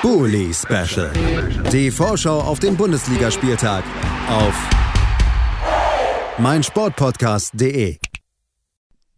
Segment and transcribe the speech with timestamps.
[0.00, 1.12] Bully Special.
[1.72, 3.82] Die Vorschau auf den Bundesligaspieltag
[4.28, 4.54] auf
[6.38, 7.98] meinsportpodcast.de.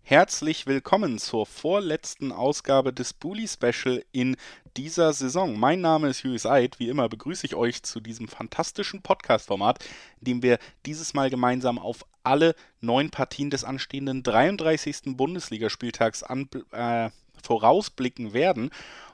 [0.01, 4.37] Herzlich willkommen zur vorletzten Ausgabe des Bully Special in
[4.79, 5.59] dieser Saison.
[5.59, 6.81] Mein Name ist Julius Eid.
[6.81, 9.85] Wie immer begrüße ich euch zu diesem fantastischen Podcast-Format,
[10.21, 15.17] in dem wir dieses Mal gemeinsam auf alle neun Partien des anstehenden 33.
[15.17, 17.11] Bundesligaspieltags an, äh,
[17.43, 18.71] vorausblicken werden.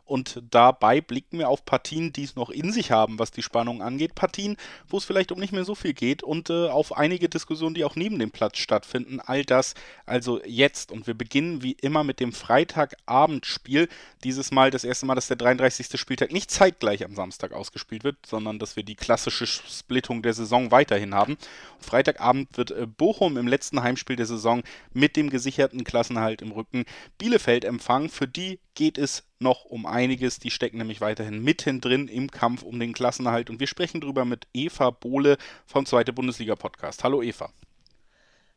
[0.07, 3.83] Und dabei blicken wir auf Partien, die es noch in sich haben, was die Spannung
[3.83, 4.15] angeht.
[4.15, 4.57] Partien,
[4.89, 7.85] wo es vielleicht um nicht mehr so viel geht und äh, auf einige Diskussionen, die
[7.85, 9.21] auch neben dem Platz stattfinden.
[9.21, 9.75] All das
[10.07, 10.93] also jetzt.
[10.93, 13.89] Und wir beginnen wie immer mit dem Freitagabendspiel.
[14.23, 15.99] Dieses Mal das erste Mal, dass der 33.
[15.99, 20.71] Spieltag nicht zeitgleich am Samstag ausgespielt wird, sondern dass wir die klassische Splittung der Saison
[20.71, 21.37] weiterhin haben.
[21.81, 24.63] Freitagabend wird äh, Bochum im letzten Heimspiel der Saison
[24.93, 26.85] mit dem gesicherten Klassenhalt im Rücken
[27.19, 28.09] Bielefeld empfangen.
[28.09, 30.39] Für die geht es noch um einiges.
[30.39, 33.51] Die stecken nämlich weiterhin mittendrin im Kampf um den Klassenerhalt.
[33.51, 37.05] Und wir sprechen darüber mit Eva Bohle vom Zweite Bundesliga Podcast.
[37.05, 37.51] Hallo Eva.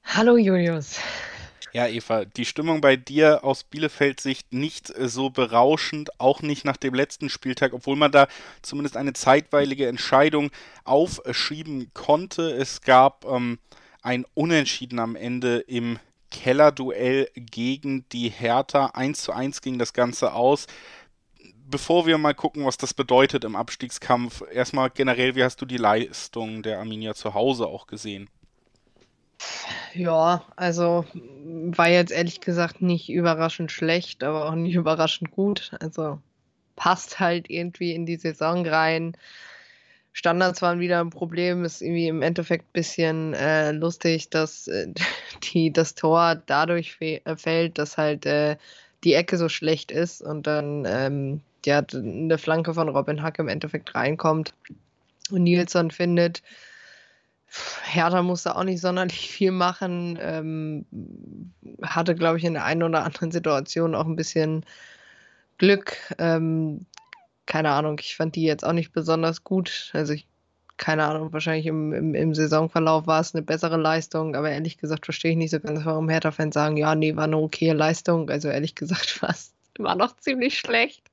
[0.03, 0.99] Hallo Julius.
[1.71, 6.77] Ja, Eva, die Stimmung bei dir aus Bielefeld-Sicht nicht äh, so berauschend, auch nicht nach
[6.77, 8.27] dem letzten Spieltag, obwohl man da
[8.63, 10.49] zumindest eine zeitweilige Entscheidung
[10.83, 12.51] aufschieben konnte.
[12.51, 13.59] Es gab ähm,
[14.01, 15.99] ein Unentschieden am Ende im
[16.31, 18.87] Kellerduell gegen die Hertha.
[18.87, 20.67] 1 zu 1 ging das Ganze aus.
[21.69, 25.77] Bevor wir mal gucken, was das bedeutet im Abstiegskampf, erstmal generell, wie hast du die
[25.77, 28.29] Leistung der Arminia zu Hause auch gesehen?
[29.93, 35.71] Ja, also war jetzt ehrlich gesagt nicht überraschend schlecht, aber auch nicht überraschend gut.
[35.79, 36.19] Also
[36.75, 39.15] passt halt irgendwie in die Saison rein.
[40.13, 41.63] Standards waren wieder ein Problem.
[41.63, 44.87] Ist irgendwie im Endeffekt ein bisschen äh, lustig, dass äh,
[45.53, 48.57] die, das Tor dadurch äh, fällt, dass halt äh,
[49.03, 53.47] die Ecke so schlecht ist und dann ähm, ja, eine Flanke von Robin Hack im
[53.47, 54.53] Endeffekt reinkommt
[55.31, 56.41] und Nilsson findet.
[57.83, 60.17] Hertha musste auch nicht sonderlich viel machen.
[60.21, 60.85] Ähm,
[61.81, 64.65] hatte, glaube ich, in der einen oder anderen Situation auch ein bisschen
[65.57, 65.97] Glück.
[66.17, 66.85] Ähm,
[67.49, 69.89] keine Ahnung, ich fand die jetzt auch nicht besonders gut.
[69.93, 70.27] Also ich,
[70.77, 75.05] keine Ahnung, wahrscheinlich im, im, im Saisonverlauf war es eine bessere Leistung, aber ehrlich gesagt
[75.05, 78.29] verstehe ich nicht so ganz, warum Hertha-Fans sagen, ja, nee, war eine okaye Leistung.
[78.29, 79.21] Also ehrlich gesagt
[79.79, 81.09] war noch ziemlich schlecht.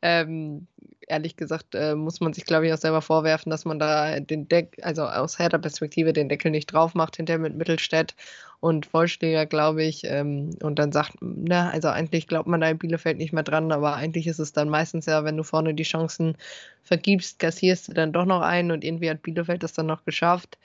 [0.00, 0.66] Ähm,
[1.06, 4.48] ehrlich gesagt äh, muss man sich, glaube ich, auch selber vorwerfen, dass man da den
[4.48, 8.14] Deck, also aus härter Perspektive den Deckel nicht drauf macht, hinterher mit Mittelstädt
[8.60, 10.02] und Vollschläger, glaube ich.
[10.04, 13.72] Ähm, und dann sagt, na, also eigentlich glaubt man da in Bielefeld nicht mehr dran,
[13.72, 16.36] aber eigentlich ist es dann meistens ja, wenn du vorne die Chancen
[16.82, 20.58] vergibst, kassierst du dann doch noch einen und irgendwie hat Bielefeld das dann noch geschafft.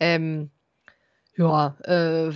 [0.00, 0.50] Ähm,
[1.36, 2.32] ja, äh,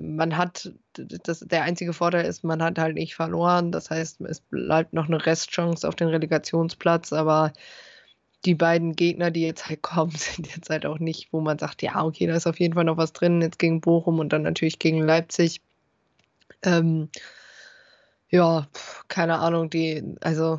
[0.00, 3.72] man hat, das, der einzige Vorteil ist, man hat halt nicht verloren.
[3.72, 7.52] Das heißt, es bleibt noch eine Restchance auf den Relegationsplatz, aber
[8.44, 11.82] die beiden Gegner, die jetzt halt kommen, sind jetzt halt auch nicht, wo man sagt,
[11.82, 14.42] ja, okay, da ist auf jeden Fall noch was drin, jetzt gegen Bochum und dann
[14.42, 15.60] natürlich gegen Leipzig.
[16.62, 17.08] Ähm,
[18.30, 18.66] ja,
[19.08, 20.58] keine Ahnung, die, also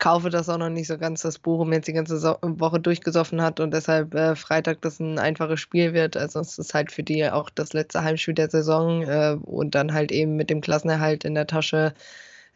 [0.00, 3.42] kaufe das auch noch nicht so ganz, dass Bochum jetzt die ganze so Woche durchgesoffen
[3.42, 6.16] hat und deshalb äh, Freitag das ein einfaches Spiel wird.
[6.16, 9.92] Also es ist halt für die auch das letzte Heimspiel der Saison äh, und dann
[9.92, 11.94] halt eben mit dem Klassenerhalt in der Tasche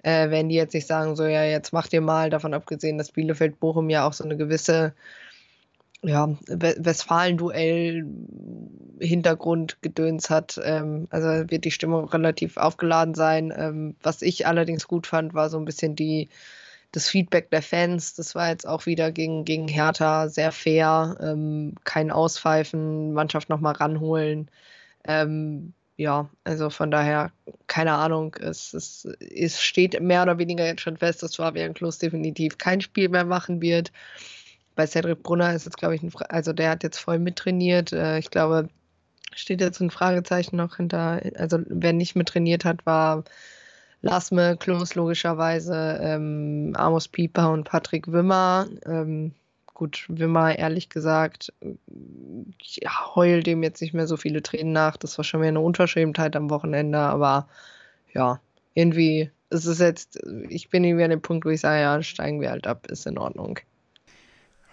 [0.04, 3.10] äh, werden die jetzt nicht sagen, so ja, jetzt macht ihr mal, davon abgesehen, dass
[3.10, 4.94] Bielefeld Bochum ja auch so eine gewisse
[6.02, 8.04] ja, Westfalen-Duell
[9.00, 10.60] Hintergrundgedöns hat.
[10.62, 13.52] Ähm, also wird die Stimmung relativ aufgeladen sein.
[13.56, 16.28] Ähm, was ich allerdings gut fand, war so ein bisschen die
[16.92, 21.16] das Feedback der Fans, das war jetzt auch wieder gegen, gegen Hertha sehr fair.
[21.20, 24.48] Ähm, kein Auspfeifen, Mannschaft nochmal ranholen.
[25.04, 27.30] Ähm, ja, also von daher,
[27.66, 31.98] keine Ahnung, es, es, es steht mehr oder weniger jetzt schon fest, dass Fabian Klos
[31.98, 33.92] definitiv kein Spiel mehr machen wird.
[34.74, 37.92] Bei Cedric Brunner ist jetzt, glaube ich, ein, also der hat jetzt voll mittrainiert.
[37.92, 38.68] Äh, ich glaube,
[39.34, 43.24] steht jetzt ein Fragezeichen noch hinter, also wer nicht mittrainiert hat, war
[44.02, 48.66] Lasme, Klos logischerweise, ähm, Amos Pieper und Patrick Wimmer.
[48.84, 49.32] Ähm,
[49.74, 51.52] gut, Wimmer, ehrlich gesagt,
[52.58, 52.80] ich
[53.14, 54.96] heul dem jetzt nicht mehr so viele Tränen nach.
[54.96, 57.48] Das war schon mehr eine Unverschämtheit am Wochenende, aber
[58.12, 58.40] ja,
[58.74, 60.18] irgendwie ist es jetzt,
[60.48, 63.06] ich bin irgendwie an dem Punkt, wo ich sage, ja, steigen wir halt ab, ist
[63.06, 63.58] in Ordnung.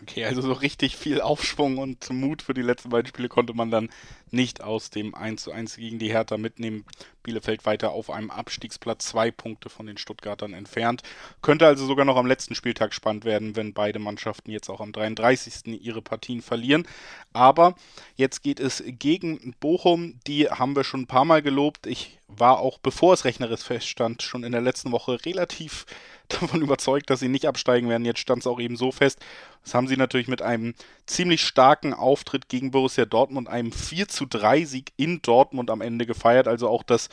[0.02, 3.70] Okay, also so richtig viel Aufschwung und Mut für die letzten beiden Spiele konnte man
[3.70, 3.90] dann
[4.32, 6.86] nicht aus dem 1 zu 1 gegen die Hertha mitnehmen.
[7.22, 11.04] Bielefeld weiter auf einem Abstiegsplatz, zwei Punkte von den Stuttgartern entfernt.
[11.44, 14.92] Könnte also sogar noch am letzten Spieltag spannend werden, wenn beide Mannschaften jetzt auch am
[14.92, 15.80] 33.
[15.80, 16.88] ihre Partien verlieren.
[17.32, 17.76] Aber
[18.16, 20.20] jetzt geht es gegen Bochum.
[20.26, 21.86] Die haben wir schon ein paar Mal gelobt.
[21.86, 25.86] Ich war auch, bevor es rechnerisch feststand, schon in der letzten Woche relativ
[26.42, 28.06] davon überzeugt, dass sie nicht absteigen werden.
[28.06, 29.20] Jetzt stand es auch eben so fest.
[29.64, 30.74] Das haben sie natürlich mit einem
[31.06, 36.06] ziemlich starken Auftritt gegen Borussia Dortmund, einem 4 zu 3 Sieg in Dortmund am Ende
[36.06, 36.48] gefeiert.
[36.48, 37.10] Also auch das,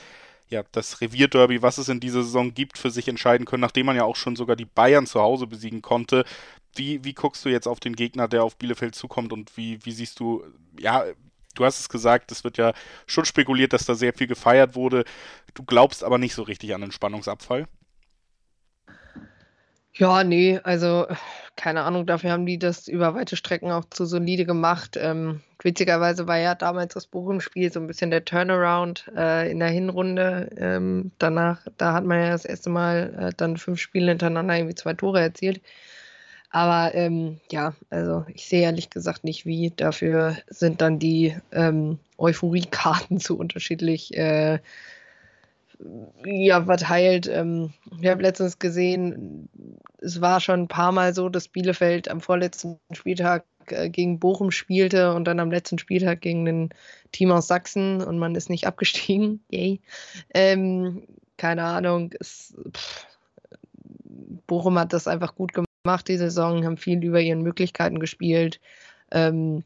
[0.48, 3.96] ja, das Revierderby, was es in dieser Saison gibt, für sich entscheiden können, nachdem man
[3.96, 6.24] ja auch schon sogar die Bayern zu Hause besiegen konnte.
[6.74, 9.92] Wie, wie guckst du jetzt auf den Gegner, der auf Bielefeld zukommt und wie, wie
[9.92, 10.44] siehst du,
[10.78, 11.04] ja,
[11.54, 12.72] du hast es gesagt, es wird ja
[13.06, 15.04] schon spekuliert, dass da sehr viel gefeiert wurde.
[15.54, 17.66] Du glaubst aber nicht so richtig an den Spannungsabfall.
[19.98, 21.06] Ja, nee, also
[21.56, 24.96] keine Ahnung, dafür haben die das über weite Strecken auch zu solide gemacht.
[25.00, 29.68] Ähm, witzigerweise war ja damals das Bochum-Spiel so ein bisschen der Turnaround äh, in der
[29.70, 30.50] Hinrunde.
[30.56, 34.76] Ähm, danach, da hat man ja das erste Mal äh, dann fünf Spiele hintereinander irgendwie
[34.76, 35.60] zwei Tore erzielt.
[36.50, 39.72] Aber ähm, ja, also ich sehe ehrlich gesagt nicht wie.
[39.74, 44.60] Dafür sind dann die ähm, Euphorie-Karten zu unterschiedlich äh,
[46.24, 47.28] ja, verteilt.
[47.28, 49.48] Ähm, ich habe letztens gesehen,
[49.98, 54.50] es war schon ein paar Mal so, dass Bielefeld am vorletzten Spieltag äh, gegen Bochum
[54.50, 56.70] spielte und dann am letzten Spieltag gegen ein
[57.12, 59.40] Team aus Sachsen und man ist nicht abgestiegen.
[59.50, 59.80] Yay.
[60.34, 62.12] Ähm, keine Ahnung.
[62.18, 63.06] Es, pff,
[64.46, 68.60] Bochum hat das einfach gut gemacht die Saison, haben viel über ihren Möglichkeiten gespielt.
[69.10, 69.64] Ähm,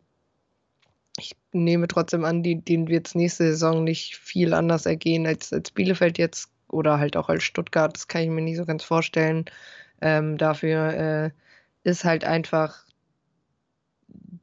[1.22, 5.52] ich nehme trotzdem an, die, denen wird es nächste Saison nicht viel anders ergehen als,
[5.52, 7.94] als Bielefeld jetzt oder halt auch als Stuttgart.
[7.94, 9.44] Das kann ich mir nicht so ganz vorstellen.
[10.00, 11.30] Ähm, dafür äh,
[11.84, 12.84] ist halt einfach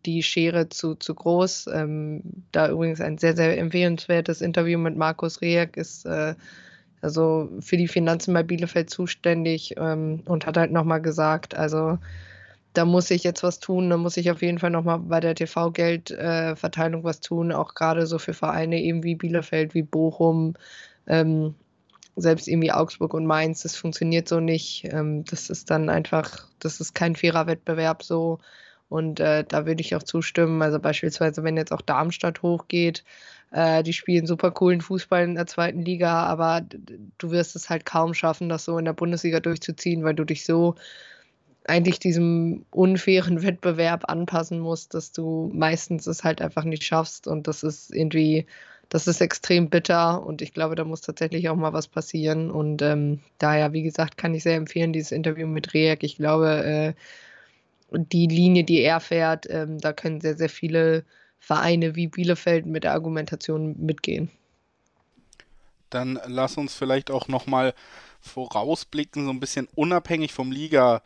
[0.05, 1.67] die Schere zu, zu groß.
[1.73, 2.21] Ähm,
[2.51, 6.35] da übrigens ein sehr, sehr empfehlenswertes Interview mit Markus Rehek ist äh,
[7.01, 11.97] also für die Finanzen bei Bielefeld zuständig ähm, und hat halt nochmal gesagt, also
[12.73, 15.35] da muss ich jetzt was tun, da muss ich auf jeden Fall nochmal bei der
[15.35, 20.53] TV-Geldverteilung äh, was tun, auch gerade so für Vereine eben wie Bielefeld, wie Bochum,
[21.07, 21.55] ähm,
[22.15, 24.85] selbst irgendwie Augsburg und Mainz, das funktioniert so nicht.
[24.91, 28.39] Ähm, das ist dann einfach, das ist kein fairer Wettbewerb so.
[28.89, 30.61] Und äh, da würde ich auch zustimmen.
[30.61, 33.03] Also beispielsweise, wenn jetzt auch Darmstadt hochgeht,
[33.51, 36.61] äh, die spielen super coolen Fußball in der zweiten Liga, aber
[37.17, 40.45] du wirst es halt kaum schaffen, das so in der Bundesliga durchzuziehen, weil du dich
[40.45, 40.75] so
[41.69, 47.47] eigentlich diesem unfairen Wettbewerb anpassen musst, dass du meistens es halt einfach nicht schaffst und
[47.47, 48.45] das ist irgendwie,
[48.89, 52.81] das ist extrem bitter und ich glaube, da muss tatsächlich auch mal was passieren und
[52.81, 56.03] ähm, daher, wie gesagt, kann ich sehr empfehlen, dieses Interview mit Reak.
[56.03, 56.93] Ich glaube, äh,
[57.91, 61.03] die Linie, die er fährt, ähm, da können sehr, sehr viele
[61.39, 64.29] Vereine wie Bielefeld mit der Argumentation mitgehen.
[65.89, 67.73] Dann lass uns vielleicht auch nochmal
[68.21, 71.01] vorausblicken, so ein bisschen unabhängig vom Liga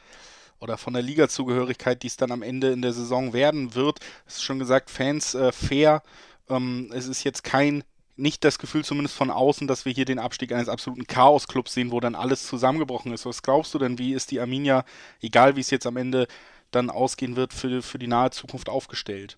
[0.64, 4.00] oder von der Liga-Zugehörigkeit, die es dann am Ende in der Saison werden wird.
[4.26, 6.02] Es ist schon gesagt, Fans äh, fair.
[6.50, 7.84] Ähm, es ist jetzt kein,
[8.16, 11.92] nicht das Gefühl zumindest von außen, dass wir hier den Abstieg eines absoluten Chaos-Clubs sehen,
[11.92, 13.26] wo dann alles zusammengebrochen ist.
[13.26, 14.86] Was glaubst du denn, wie ist die Arminia,
[15.22, 16.28] egal wie es jetzt am Ende
[16.72, 19.38] dann ausgehen wird, für, für die nahe Zukunft aufgestellt?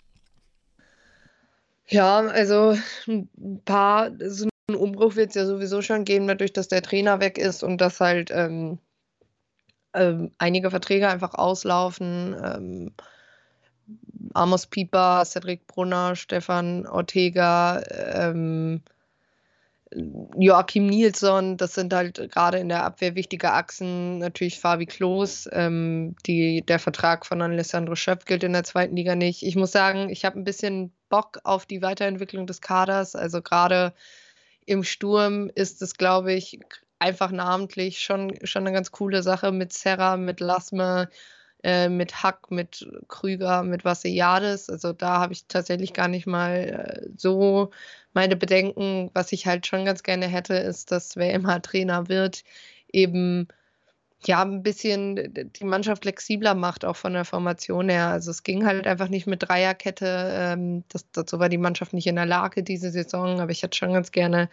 [1.88, 2.78] Ja, also
[3.08, 7.20] ein paar, so einen Umbruch wird es ja sowieso schon geben, dadurch, dass der Trainer
[7.20, 8.78] weg ist und dass halt ähm,
[9.96, 12.36] ähm, einige Verträge einfach auslaufen.
[12.42, 12.92] Ähm,
[14.34, 17.82] Amos Pieper, Cedric Brunner, Stefan Ortega,
[18.14, 18.82] ähm,
[20.36, 24.18] Joachim Nilsson, das sind halt gerade in der Abwehr wichtige Achsen.
[24.18, 29.14] Natürlich Fabi Klos, ähm, die, der Vertrag von Alessandro Schöpf gilt in der zweiten Liga
[29.14, 29.44] nicht.
[29.44, 33.14] Ich muss sagen, ich habe ein bisschen Bock auf die Weiterentwicklung des Kaders.
[33.14, 33.94] Also gerade
[34.66, 36.58] im Sturm ist es, glaube ich,
[36.98, 41.08] einfach namentlich schon, schon eine ganz coole Sache mit Serra, mit Lasme,
[41.62, 44.70] äh, mit Hack, mit Krüger, mit Vassiliades.
[44.70, 47.70] Also da habe ich tatsächlich gar nicht mal äh, so
[48.12, 49.10] meine Bedenken.
[49.14, 52.44] Was ich halt schon ganz gerne hätte, ist, dass wer immer Trainer wird,
[52.92, 53.48] eben
[54.24, 55.16] ja, ein bisschen
[55.52, 58.08] die Mannschaft flexibler macht, auch von der Formation her.
[58.08, 60.30] Also es ging halt einfach nicht mit Dreierkette.
[60.32, 63.76] Ähm, das, dazu war die Mannschaft nicht in der Lage diese Saison, aber ich hätte
[63.76, 64.48] schon ganz gerne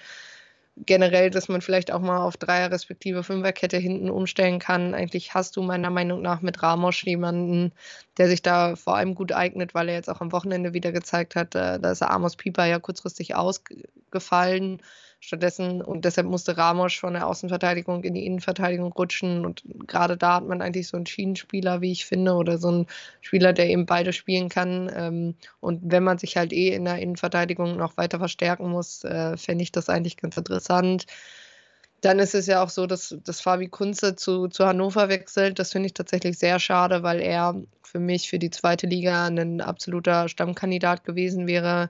[0.77, 4.93] generell, dass man vielleicht auch mal auf Dreier- respektive Fünferkette hinten umstellen kann.
[4.93, 7.71] Eigentlich hast du meiner Meinung nach mit Ramos jemanden,
[8.17, 11.35] der sich da vor allem gut eignet, weil er jetzt auch am Wochenende wieder gezeigt
[11.35, 14.81] hat, äh, da ist Amos Pieper ja kurzfristig ausgefallen.
[15.25, 19.45] Stattdessen, und deshalb musste Ramos von der Außenverteidigung in die Innenverteidigung rutschen.
[19.45, 22.87] Und gerade da hat man eigentlich so einen Schienenspieler, wie ich finde, oder so einen
[23.21, 24.91] Spieler, der eben beide spielen kann.
[24.93, 29.37] Ähm, und wenn man sich halt eh in der Innenverteidigung noch weiter verstärken muss, äh,
[29.37, 31.05] fände ich das eigentlich ganz interessant.
[32.01, 35.57] Dann ist es ja auch so, dass, dass Fabi Kunze zu, zu Hannover wechselt.
[35.57, 39.61] Das finde ich tatsächlich sehr schade, weil er für mich für die zweite Liga ein
[39.61, 41.87] absoluter Stammkandidat gewesen wäre.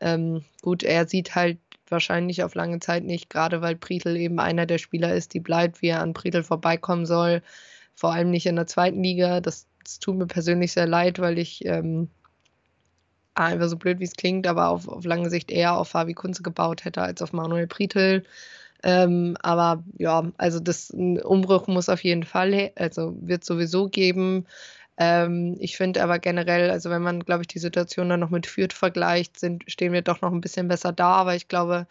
[0.00, 1.58] Ähm, gut, er sieht halt
[1.92, 5.82] wahrscheinlich auf lange Zeit nicht, gerade weil Prietl eben einer der Spieler ist, die bleibt,
[5.82, 7.42] wie er an Prietl vorbeikommen soll.
[7.94, 9.40] Vor allem nicht in der zweiten Liga.
[9.40, 12.08] Das, das tut mir persönlich sehr leid, weil ich ähm,
[13.34, 16.42] einfach so blöd wie es klingt, aber auf, auf lange Sicht eher auf Fabi Kunze
[16.42, 18.24] gebaut hätte als auf Manuel Prietl.
[18.82, 24.46] Ähm, aber ja, also das Umbruch muss auf jeden Fall, also wird sowieso geben.
[24.98, 28.46] Ähm, ich finde aber generell, also wenn man, glaube ich, die Situation dann noch mit
[28.46, 31.12] Fürth vergleicht, sind, stehen wir doch noch ein bisschen besser da.
[31.12, 31.86] Aber ich glaube,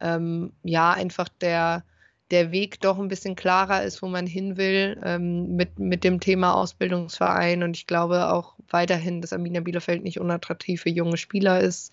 [0.00, 1.84] ähm, ja, einfach der,
[2.30, 6.20] der Weg doch ein bisschen klarer ist, wo man hin will ähm, mit, mit dem
[6.20, 7.62] Thema Ausbildungsverein.
[7.62, 11.92] Und ich glaube auch weiterhin, dass Arminia Bielefeld nicht unattraktiv für junge Spieler ist.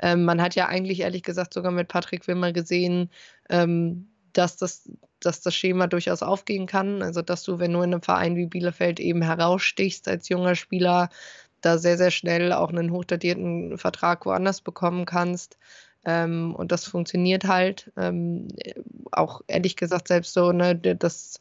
[0.00, 3.10] Ähm, man hat ja eigentlich ehrlich gesagt sogar mit Patrick Wimmer gesehen,
[3.50, 7.02] ähm, dass, das, dass das Schema durchaus aufgehen kann.
[7.02, 11.08] Also dass du, wenn du in einem Verein wie Bielefeld eben herausstichst als junger Spieler,
[11.60, 15.58] da sehr, sehr schnell auch einen hochdatierten Vertrag woanders bekommen kannst.
[16.04, 17.90] Ähm, und das funktioniert halt.
[17.96, 18.48] Ähm,
[19.12, 21.40] auch ehrlich gesagt, selbst so, ne, das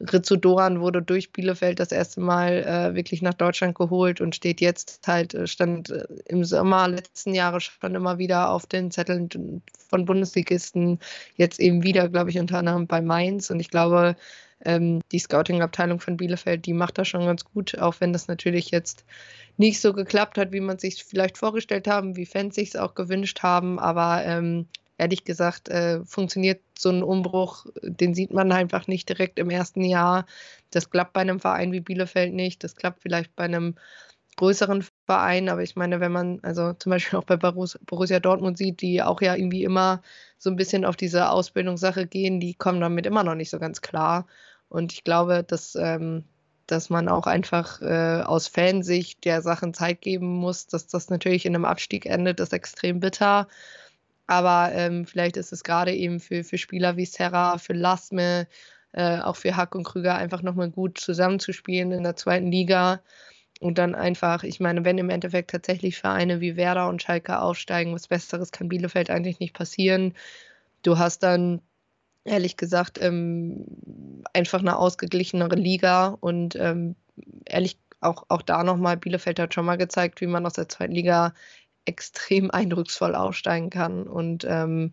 [0.00, 4.60] Rizzo Doran wurde durch Bielefeld das erste Mal äh, wirklich nach Deutschland geholt und steht
[4.60, 9.28] jetzt halt, äh, stand äh, im Sommer letzten Jahres schon immer wieder auf den Zetteln
[9.88, 11.00] von Bundesligisten,
[11.36, 13.50] jetzt eben wieder, glaube ich, unter anderem bei Mainz.
[13.50, 14.14] Und ich glaube,
[14.64, 18.70] ähm, die Scouting-Abteilung von Bielefeld, die macht das schon ganz gut, auch wenn das natürlich
[18.70, 19.04] jetzt
[19.56, 22.94] nicht so geklappt hat, wie man sich vielleicht vorgestellt haben, wie Fans sich es auch
[22.94, 23.80] gewünscht haben.
[23.80, 24.66] Aber ähm,
[24.98, 29.84] ehrlich gesagt, äh, funktioniert so ein Umbruch, den sieht man einfach nicht direkt im ersten
[29.84, 30.26] Jahr.
[30.70, 33.76] Das klappt bei einem Verein wie Bielefeld nicht, das klappt vielleicht bei einem
[34.38, 38.80] größeren Verein, aber ich meine, wenn man also zum Beispiel auch bei Borussia Dortmund sieht,
[38.80, 40.00] die auch ja irgendwie immer
[40.38, 43.80] so ein bisschen auf diese Ausbildungssache gehen, die kommen damit immer noch nicht so ganz
[43.82, 44.26] klar.
[44.68, 46.24] Und ich glaube, dass, ähm,
[46.66, 51.44] dass man auch einfach äh, aus Fansicht der Sachen Zeit geben muss, dass das natürlich
[51.44, 53.48] in einem Abstieg endet, ist extrem bitter.
[54.28, 58.46] Aber ähm, vielleicht ist es gerade eben für, für Spieler wie Serra, für Lasme,
[58.92, 63.00] äh, auch für Hack und Krüger einfach nochmal gut zusammenzuspielen in der zweiten Liga.
[63.60, 67.94] Und dann einfach, ich meine, wenn im Endeffekt tatsächlich Vereine wie Werder und Schalke aufsteigen,
[67.94, 70.14] was Besseres kann Bielefeld eigentlich nicht passieren.
[70.82, 71.62] Du hast dann
[72.24, 73.64] ehrlich gesagt ähm,
[74.34, 76.96] einfach eine ausgeglichenere Liga und ähm,
[77.46, 80.94] ehrlich auch, auch da nochmal, Bielefeld hat schon mal gezeigt, wie man aus der zweiten
[80.94, 81.32] Liga
[81.88, 84.06] extrem eindrucksvoll aufsteigen kann.
[84.06, 84.92] Und ähm,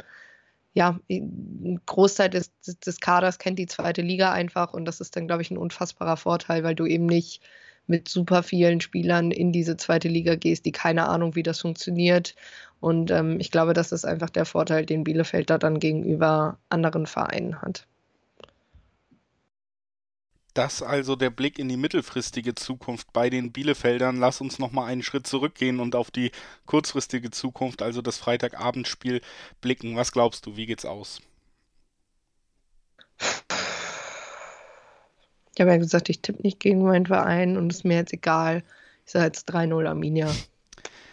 [0.73, 5.27] ja, ein Großteil des, des Kaders kennt die zweite Liga einfach und das ist dann,
[5.27, 7.41] glaube ich, ein unfassbarer Vorteil, weil du eben nicht
[7.87, 12.35] mit super vielen Spielern in diese zweite Liga gehst, die keine Ahnung, wie das funktioniert.
[12.79, 17.05] Und ähm, ich glaube, das ist einfach der Vorteil, den Bielefeld da dann gegenüber anderen
[17.05, 17.87] Vereinen hat.
[20.55, 24.17] Das also der Blick in die mittelfristige Zukunft bei den Bielefeldern.
[24.17, 26.31] Lass uns nochmal einen Schritt zurückgehen und auf die
[26.65, 29.19] kurzfristige Zukunft, also das Freitagabendspiel,
[29.59, 29.97] blicken.
[29.97, 31.19] Was glaubst du, wie geht's aus?
[35.53, 38.13] Ich habe ja gesagt, ich tippe nicht gegen meinen Verein und es ist mir jetzt
[38.13, 38.63] egal.
[39.05, 40.31] Ich sage jetzt 3-0 Arminia.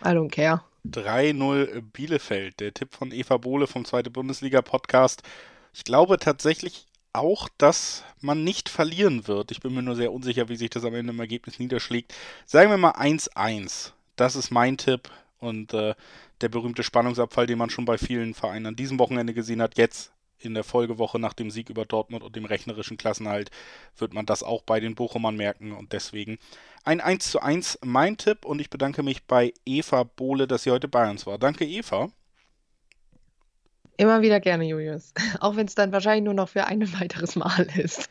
[0.05, 0.63] I don't care.
[0.89, 5.25] 3-0 Bielefeld, der Tipp von Eva Bohle vom Zweite Bundesliga-Podcast.
[5.73, 9.51] Ich glaube tatsächlich auch, dass man nicht verlieren wird.
[9.51, 12.15] Ich bin mir nur sehr unsicher, wie sich das am Ende im Ergebnis niederschlägt.
[12.47, 13.93] Sagen wir mal 1-1.
[14.17, 15.11] Das ist mein Tipp.
[15.39, 15.95] Und äh,
[16.41, 20.13] der berühmte Spannungsabfall, den man schon bei vielen Vereinen an diesem Wochenende gesehen hat, jetzt
[20.39, 23.51] in der Folgewoche nach dem Sieg über Dortmund und dem rechnerischen Klassenhalt,
[23.97, 25.73] wird man das auch bei den Bochumern merken.
[25.73, 26.39] Und deswegen
[26.85, 28.45] ein 1 zu 1 mein Tipp.
[28.45, 31.39] Und ich bedanke mich bei Eva Bohle, dass sie heute bei uns war.
[31.39, 32.11] Danke, Eva.
[33.97, 35.13] Immer wieder gerne, Julius.
[35.41, 38.09] Auch wenn es dann wahrscheinlich nur noch für ein weiteres Mal ist.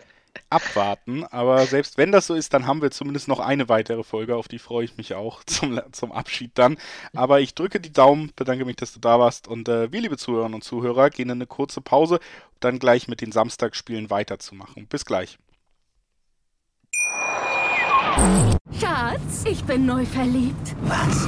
[0.50, 4.38] Abwarten, aber selbst wenn das so ist, dann haben wir zumindest noch eine weitere Folge,
[4.38, 6.77] auf die freue ich mich auch zum, zum Abschied dann.
[7.13, 10.17] Aber ich drücke die Daumen, bedanke mich, dass du da warst und äh, wir, liebe
[10.17, 14.88] Zuhörerinnen und Zuhörer, gehen in eine kurze Pause, um dann gleich mit den Samstagsspielen weiterzumachen.
[14.88, 15.38] Bis gleich.
[18.79, 20.75] Schatz, ich bin neu verliebt.
[20.83, 21.27] Was?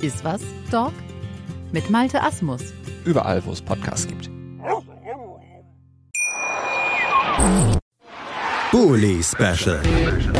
[0.00, 0.92] Iswas Dog
[1.72, 2.62] mit Malte Asmus.
[3.04, 4.30] Überall, wo es Podcasts gibt.
[8.70, 9.80] Bully Special.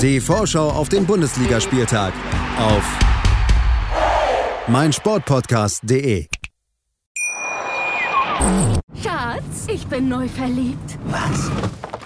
[0.03, 2.13] Die Vorschau auf den Bundesligaspieltag
[2.59, 2.83] auf
[4.67, 6.27] meinsportpodcast.de.
[9.03, 10.99] Schatz, ich bin neu verliebt.
[11.07, 11.51] Was?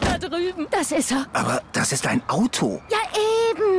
[0.01, 0.67] Da drüben.
[0.71, 1.27] Das ist er.
[1.33, 2.83] Aber das ist ein Auto.
[2.91, 2.99] Ja,